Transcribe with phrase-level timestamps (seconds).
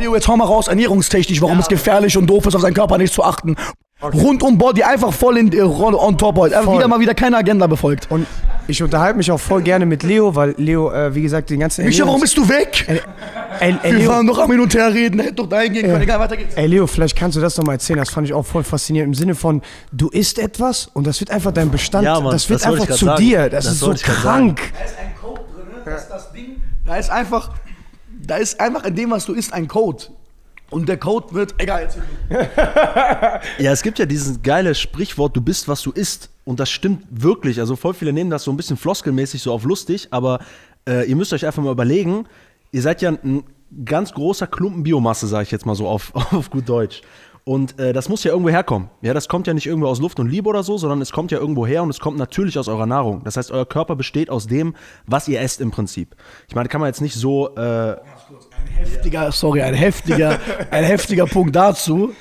[0.00, 2.98] Leo, jetzt hau mal raus, ernährungstechnisch, warum es gefährlich und doof ist, auf seinen Körper
[2.98, 3.56] nicht zu achten.
[4.02, 6.54] Rund um Body, einfach voll in äh, Rolle on top heute.
[6.56, 6.78] Einfach Voll.
[6.78, 8.10] wieder mal wieder keine Agenda befolgt.
[8.10, 8.26] Und
[8.66, 11.84] ich unterhalte mich auch voll gerne mit Leo, weil Leo, äh, wie gesagt, den ganzen
[11.84, 12.86] Micha, warum bist du weg?
[13.58, 16.00] Ey, ey, Wir waren noch am Hin und Her reden, hätte doch dahin gehen können.
[16.00, 16.54] Egal, weiter geht's.
[16.54, 17.98] ey Leo, vielleicht kannst du das noch mal erzählen.
[17.98, 19.08] Das fand ich auch voll faszinierend.
[19.10, 19.60] Im Sinne von,
[19.92, 22.06] du isst etwas und das wird einfach dein Bestand.
[22.06, 23.22] Ja, Mann, das wird das einfach zu sagen.
[23.22, 23.50] dir.
[23.50, 24.60] Das, Das ist so krank.
[24.78, 26.62] Da ist ein Code drin, das ist das Ding.
[26.86, 27.50] Da ist einfach,
[28.30, 30.04] da ist einfach in dem, was du isst, ein Code.
[30.70, 31.88] Und der Code wird, egal.
[33.58, 36.30] Ja, es gibt ja dieses geile Sprichwort, du bist, was du isst.
[36.44, 37.58] Und das stimmt wirklich.
[37.58, 40.38] Also voll viele nehmen das so ein bisschen floskelmäßig so auf lustig, aber
[40.88, 42.26] äh, ihr müsst euch einfach mal überlegen,
[42.70, 43.42] ihr seid ja ein
[43.84, 47.02] ganz großer Klumpen Biomasse, sage ich jetzt mal so auf, auf gut Deutsch.
[47.50, 48.90] Und äh, das muss ja irgendwo herkommen.
[49.00, 51.32] Ja, das kommt ja nicht irgendwo aus Luft und Liebe oder so, sondern es kommt
[51.32, 53.24] ja irgendwo her und es kommt natürlich aus eurer Nahrung.
[53.24, 56.14] Das heißt, euer Körper besteht aus dem, was ihr esst im Prinzip.
[56.46, 57.96] Ich meine, kann man jetzt nicht so äh,
[58.76, 60.38] Heftiger, sorry, ein heftiger,
[60.70, 62.12] ein heftiger Punkt dazu.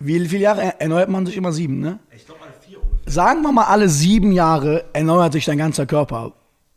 [0.00, 1.98] Wie viele Jahre erneuert man sich immer sieben, ne?
[2.14, 3.10] Ich glaube alle vier ungefähr.
[3.10, 6.34] Sagen wir mal, alle sieben Jahre erneuert sich dein ganzer Körper.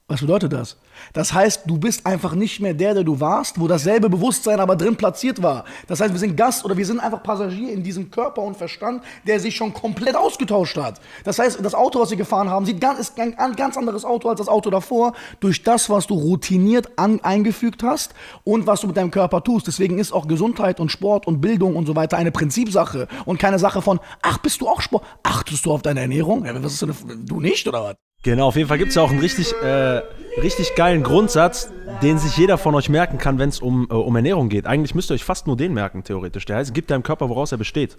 [0.10, 0.76] Was bedeutet das?
[1.14, 4.76] Das heißt, du bist einfach nicht mehr der, der du warst, wo dasselbe Bewusstsein aber
[4.76, 5.66] drin platziert war.
[5.86, 9.04] Das heißt, wir sind Gast oder wir sind einfach Passagier in diesem Körper und Verstand,
[9.28, 11.00] der sich schon komplett ausgetauscht hat.
[11.24, 14.30] Das heißt, das Auto, was wir gefahren haben, sieht ganz, ist ein ganz anderes Auto
[14.30, 18.88] als das Auto davor, durch das, was du routiniert an, eingefügt hast und was du
[18.88, 19.68] mit deinem Körper tust.
[19.68, 23.60] Deswegen ist auch Gesundheit und Sport und Bildung und so weiter eine Prinzipsache und keine
[23.60, 25.04] Sache von, ach, bist du auch Sport?
[25.22, 26.46] Achtest du auf deine Ernährung?
[26.46, 28.09] Ja, was ist denn, du nicht oder was?
[28.22, 30.02] Genau, auf jeden Fall gibt es ja auch einen richtig, äh,
[30.42, 34.14] richtig geilen Grundsatz, den sich jeder von euch merken kann, wenn es um, äh, um
[34.14, 34.68] Ernährung geht.
[34.68, 36.44] Eigentlich müsst ihr euch fast nur den merken, theoretisch.
[36.44, 37.98] Der heißt, gibt deinem Körper, woraus er besteht.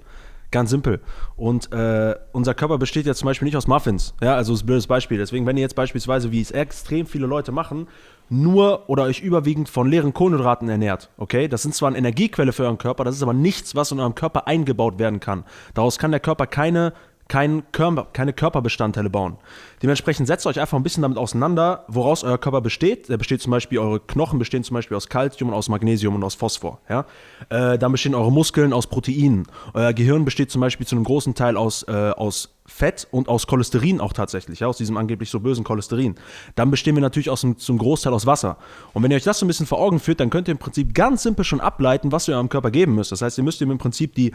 [0.50, 1.00] Ganz simpel.
[1.36, 4.14] Und äh, unser Körper besteht ja zum Beispiel nicht aus Muffins.
[4.20, 5.16] Ja, also ist ein blödes Beispiel.
[5.16, 7.86] Deswegen, wenn ihr jetzt beispielsweise, wie es extrem viele Leute machen,
[8.28, 11.48] nur oder euch überwiegend von leeren Kohlenhydraten ernährt, okay?
[11.48, 14.14] Das sind zwar eine Energiequelle für euren Körper, das ist aber nichts, was in eurem
[14.14, 15.44] Körper eingebaut werden kann.
[15.74, 16.92] Daraus kann der Körper keine
[17.30, 19.36] kein Körper, keine Körperbestandteile bauen.
[19.82, 23.08] Dementsprechend setzt euch einfach ein bisschen damit auseinander, woraus euer Körper besteht.
[23.08, 26.24] Der besteht zum Beispiel, eure Knochen bestehen zum Beispiel aus Kalzium und aus Magnesium und
[26.24, 26.80] aus Phosphor.
[26.88, 27.06] Ja?
[27.48, 29.46] Äh, dann bestehen eure Muskeln aus Proteinen.
[29.74, 33.46] Euer Gehirn besteht zum Beispiel zu einem großen Teil aus, äh, aus Fett und aus
[33.46, 36.16] Cholesterin auch tatsächlich, ja, aus diesem angeblich so bösen Cholesterin.
[36.56, 38.58] Dann bestehen wir natürlich aus einem, zum Großteil aus Wasser.
[38.92, 40.58] Und wenn ihr euch das so ein bisschen vor Augen führt, dann könnt ihr im
[40.58, 43.12] Prinzip ganz simpel schon ableiten, was ihr eurem Körper geben müsst.
[43.12, 44.32] Das heißt, ihr müsst ihm im Prinzip die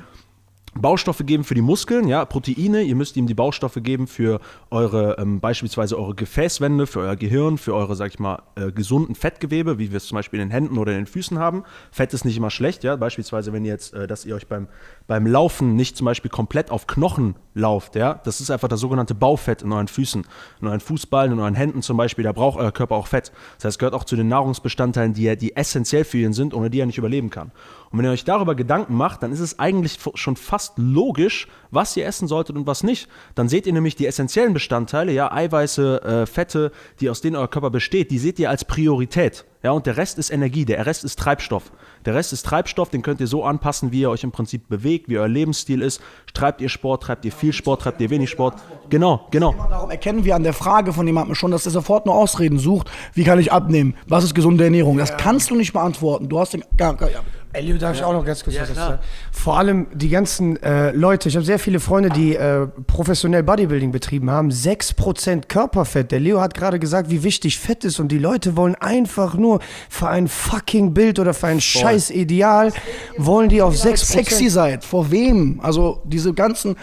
[0.77, 2.81] Baustoffe geben für die Muskeln, ja, Proteine.
[2.81, 4.41] Ihr müsst ihm die Baustoffe geben für
[4.71, 9.15] eure, ähm, beispielsweise eure Gefäßwände, für euer Gehirn, für eure, sag ich mal, äh, gesunden
[9.15, 11.63] Fettgewebe, wie wir es zum Beispiel in den Händen oder in den Füßen haben.
[11.91, 12.97] Fett ist nicht immer schlecht, ja.
[12.97, 14.67] Beispielsweise, wenn ihr jetzt, äh, dass ihr euch beim,
[15.07, 18.15] beim Laufen nicht zum Beispiel komplett auf Knochen lauft, ja.
[18.25, 20.27] Das ist einfach das sogenannte Baufett in euren Füßen,
[20.59, 22.25] in euren Fußballen, in euren Händen zum Beispiel.
[22.25, 23.31] Da braucht euer Körper auch Fett.
[23.55, 26.81] Das heißt, gehört auch zu den Nahrungsbestandteilen, die, die essentiell für ihn sind, ohne die
[26.81, 27.51] er nicht überleben kann.
[27.95, 31.95] Und wenn ihr euch darüber Gedanken macht, dann ist es eigentlich schon fast logisch, was
[31.95, 33.07] ihr essen solltet und was nicht.
[33.35, 37.47] Dann seht ihr nämlich die essentiellen Bestandteile, ja, Eiweiße, äh, Fette, die aus denen euer
[37.47, 39.45] Körper besteht, die seht ihr als Priorität.
[39.65, 41.71] Ja, und der Rest ist Energie, der Rest ist Treibstoff.
[42.05, 45.09] Der Rest ist Treibstoff, den könnt ihr so anpassen, wie ihr euch im Prinzip bewegt,
[45.09, 46.03] wie euer Lebensstil ist.
[46.35, 48.61] Treibt ihr Sport, treibt ihr viel Sport, treibt ihr wenig Sport.
[48.91, 49.55] Genau, genau.
[49.67, 52.91] Darum erkennen wir an der Frage von jemandem schon, dass er sofort nur Ausreden sucht.
[53.15, 53.95] Wie kann ich abnehmen?
[54.07, 54.99] Was ist gesunde Ernährung?
[54.99, 56.29] Das kannst du nicht beantworten.
[56.29, 56.63] Du hast den.
[56.77, 57.21] Gar, gar, ja.
[57.55, 58.99] Ey, Leo, darf ich auch noch ganz kurz was dazu sagen?
[59.31, 63.93] Vor allem die ganzen äh, Leute, ich habe sehr viele Freunde, die äh, professionell Bodybuilding
[63.93, 66.11] betrieben haben, 6% Körperfett.
[66.11, 69.54] Der Leo hat gerade gesagt, wie wichtig Fett ist und die Leute wollen einfach nur
[69.89, 72.71] für ein fucking Bild oder für ein scheiß Ideal,
[73.17, 73.97] wollen die auf 6%.
[73.97, 74.83] sexy seid.
[74.83, 75.59] Vor wem?
[75.61, 76.75] Also diese ganzen,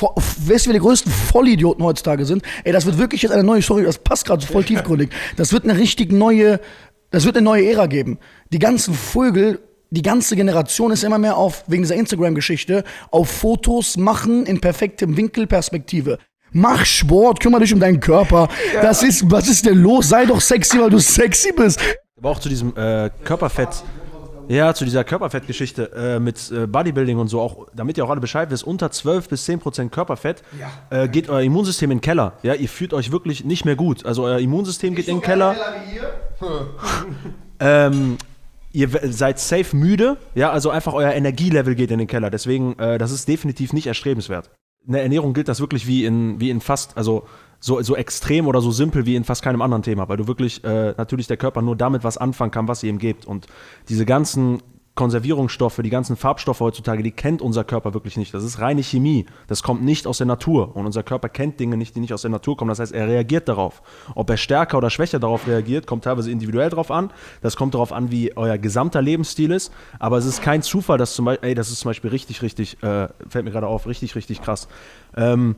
[0.00, 2.42] weißt du, wer die größten Vollidioten heutzutage sind?
[2.64, 5.10] Ey, das wird wirklich jetzt eine neue, sorry, das passt gerade so voll tiefgründig.
[5.36, 6.60] Das wird eine richtig neue,
[7.10, 8.18] das wird eine neue Ära geben.
[8.52, 13.96] Die ganzen Vögel, die ganze Generation ist immer mehr auf, wegen dieser Instagram-Geschichte, auf Fotos
[13.96, 16.18] machen in perfektem Winkelperspektive.
[16.52, 18.48] Mach Sport, kümmere dich um deinen Körper.
[18.80, 20.08] Das ist, was ist denn los?
[20.08, 21.78] Sei doch sexy, weil du sexy bist.
[22.18, 23.84] Aber auch zu diesem äh, Körperfett.
[24.48, 28.22] Ja, zu dieser Körperfettgeschichte äh, mit äh, Bodybuilding und so, auch damit ihr auch alle
[28.22, 30.42] Bescheid wisst, unter 12 bis 10 Prozent Körperfett
[30.88, 32.32] äh, geht euer Immunsystem in den Keller.
[32.42, 34.06] Ja, ihr fühlt euch wirklich nicht mehr gut.
[34.06, 35.54] Also euer Immunsystem geht in den Keller.
[37.60, 38.16] ähm,
[38.72, 40.16] ihr seid safe müde.
[40.34, 42.30] Ja, also einfach euer Energielevel geht in den Keller.
[42.30, 44.50] Deswegen, äh, das ist definitiv nicht erstrebenswert.
[44.86, 47.26] In der Ernährung gilt das wirklich wie in, wie in fast, also
[47.60, 50.62] so, so extrem oder so simpel wie in fast keinem anderen Thema, weil du wirklich
[50.64, 53.26] äh, natürlich der Körper nur damit was anfangen kann, was ihr ihm gebt.
[53.26, 53.46] Und
[53.88, 54.60] diese ganzen
[54.98, 58.34] Konservierungsstoffe, die ganzen Farbstoffe heutzutage, die kennt unser Körper wirklich nicht.
[58.34, 59.26] Das ist reine Chemie.
[59.46, 60.74] Das kommt nicht aus der Natur.
[60.74, 62.68] Und unser Körper kennt Dinge nicht, die nicht aus der Natur kommen.
[62.70, 63.80] Das heißt, er reagiert darauf.
[64.16, 67.12] Ob er stärker oder schwächer darauf reagiert, kommt teilweise individuell darauf an.
[67.42, 69.72] Das kommt darauf an, wie euer gesamter Lebensstil ist.
[70.00, 72.82] Aber es ist kein Zufall, dass zum Beispiel, ey, das ist zum Beispiel richtig, richtig,
[72.82, 74.66] äh, fällt mir gerade auf, richtig, richtig krass.
[75.16, 75.54] Ähm,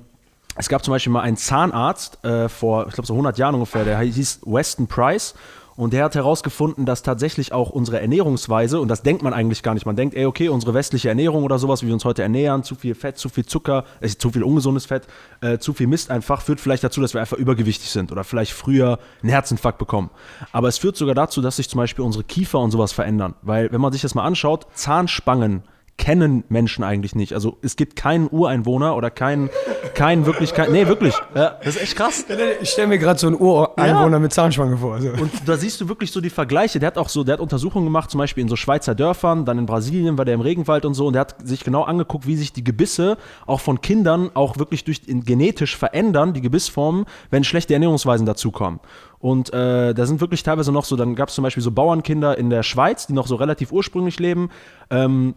[0.57, 3.85] es gab zum Beispiel mal einen Zahnarzt äh, vor, ich glaube, so 100 Jahren ungefähr,
[3.85, 5.35] der hieß Weston Price.
[5.77, 9.73] Und der hat herausgefunden, dass tatsächlich auch unsere Ernährungsweise, und das denkt man eigentlich gar
[9.73, 12.65] nicht, man denkt, ey, okay, unsere westliche Ernährung oder sowas, wie wir uns heute ernähren,
[12.65, 15.07] zu viel Fett, zu viel Zucker, äh, zu viel ungesundes Fett,
[15.41, 18.53] äh, zu viel Mist einfach, führt vielleicht dazu, dass wir einfach übergewichtig sind oder vielleicht
[18.53, 20.11] früher einen Herzinfarkt bekommen.
[20.53, 23.35] Aber es führt sogar dazu, dass sich zum Beispiel unsere Kiefer und sowas verändern.
[23.41, 25.63] Weil, wenn man sich das mal anschaut, Zahnspangen
[26.01, 27.35] kennen Menschen eigentlich nicht.
[27.35, 29.51] Also es gibt keinen Ureinwohner oder keinen,
[29.93, 31.15] keinen wirklich, kein, nee, wirklich.
[31.35, 32.25] Ja, das ist echt krass.
[32.63, 34.19] Ich stelle mir gerade so einen Ureinwohner ja.
[34.19, 34.95] mit Zahnspange vor.
[34.95, 35.11] Also.
[35.11, 36.79] Und da siehst du wirklich so die Vergleiche.
[36.79, 39.59] Der hat auch so, der hat Untersuchungen gemacht, zum Beispiel in so Schweizer Dörfern, dann
[39.59, 41.07] in Brasilien war der im Regenwald und so.
[41.07, 44.85] Und der hat sich genau angeguckt, wie sich die Gebisse auch von Kindern auch wirklich
[44.85, 48.81] durch genetisch verändern, die Gebissformen, wenn schlechte Ernährungsweisen dazukommen.
[49.19, 52.39] Und äh, da sind wirklich teilweise noch so, dann gab es zum Beispiel so Bauernkinder
[52.39, 54.49] in der Schweiz, die noch so relativ ursprünglich leben.
[54.89, 55.35] Ähm,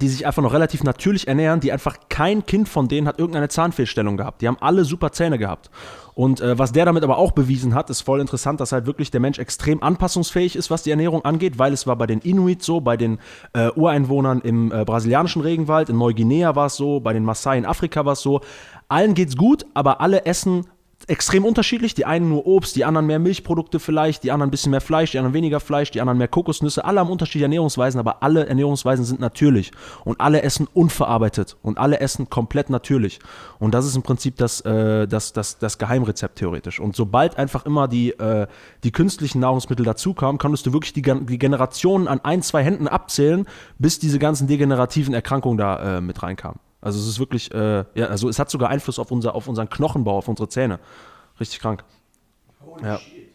[0.00, 3.48] die sich einfach noch relativ natürlich ernähren, die einfach kein Kind von denen hat irgendeine
[3.48, 4.42] Zahnfehlstellung gehabt.
[4.42, 5.70] Die haben alle super Zähne gehabt.
[6.14, 9.10] Und äh, was der damit aber auch bewiesen hat, ist voll interessant, dass halt wirklich
[9.10, 12.62] der Mensch extrem anpassungsfähig ist, was die Ernährung angeht, weil es war bei den Inuit
[12.62, 13.18] so, bei den
[13.54, 17.66] äh, Ureinwohnern im äh, brasilianischen Regenwald, in Neuguinea war es so, bei den Maasai in
[17.66, 18.40] Afrika war es so.
[18.88, 20.66] Allen geht's gut, aber alle essen
[21.06, 21.94] extrem unterschiedlich.
[21.94, 25.12] Die einen nur Obst, die anderen mehr Milchprodukte vielleicht, die anderen ein bisschen mehr Fleisch,
[25.12, 26.84] die anderen weniger Fleisch, die anderen mehr Kokosnüsse.
[26.84, 29.70] Alle haben unterschiedliche Ernährungsweisen, aber alle Ernährungsweisen sind natürlich.
[30.04, 31.56] Und alle essen unverarbeitet.
[31.62, 33.20] Und alle essen komplett natürlich.
[33.58, 36.80] Und das ist im Prinzip das, äh, das, das, das Geheimrezept theoretisch.
[36.80, 38.46] Und sobald einfach immer die, äh,
[38.84, 43.46] die künstlichen Nahrungsmittel dazukamen, konntest du wirklich die, die Generationen an ein, zwei Händen abzählen,
[43.78, 46.58] bis diese ganzen degenerativen Erkrankungen da äh, mit reinkamen.
[46.80, 49.68] Also es ist wirklich, äh, ja, also es hat sogar Einfluss auf, unser, auf unseren
[49.68, 50.78] Knochenbau, auf unsere Zähne.
[51.40, 51.84] Richtig krank.
[52.64, 52.98] Holy ja.
[52.98, 53.27] shit.